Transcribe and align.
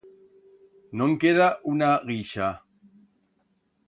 No'n 1.01 1.11
queda 1.23 1.49
una 1.73 1.89
guixa. 2.07 2.47